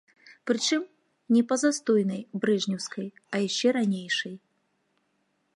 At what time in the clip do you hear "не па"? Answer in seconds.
1.35-1.55